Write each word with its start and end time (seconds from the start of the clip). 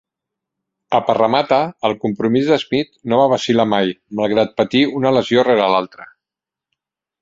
A 0.99 1.01
Parramatta, 1.09 1.59
el 1.89 1.93
compromís 2.07 2.49
de 2.53 2.59
Smith 2.65 2.91
no 3.13 3.21
va 3.23 3.29
vacil·lar 3.37 3.69
mai, 3.77 3.95
malgrat 4.23 4.59
patir 4.61 4.85
una 5.03 5.17
lesió 5.21 5.49
rere 5.53 5.73
l'altra. 5.77 6.13